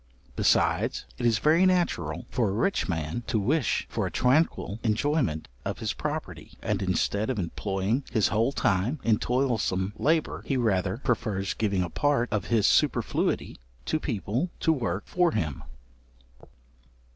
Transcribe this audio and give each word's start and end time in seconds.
Besides, 0.35 1.05
it 1.19 1.27
is 1.27 1.37
very 1.37 1.63
natural 1.63 2.25
for 2.31 2.49
a 2.49 2.53
rich 2.53 2.89
man 2.89 3.21
to 3.27 3.39
wish 3.39 3.85
for 3.87 4.07
a 4.07 4.11
tranquil 4.11 4.79
enjoyment 4.81 5.47
of 5.63 5.77
his 5.77 5.93
property, 5.93 6.57
and 6.59 6.81
instead 6.81 7.29
of 7.29 7.37
employing 7.37 8.03
his 8.11 8.29
whole 8.29 8.51
time 8.51 8.99
in 9.03 9.19
toilsome 9.19 9.93
labour, 9.95 10.41
he 10.47 10.57
rather 10.57 10.97
prefers 10.97 11.53
giving 11.53 11.83
a 11.83 11.89
part 11.91 12.29
of 12.33 12.45
his 12.45 12.65
superfluity 12.65 13.59
to 13.85 13.99
people 13.99 14.49
to 14.61 14.73
work 14.73 15.03
for 15.05 15.33
him. 15.33 15.61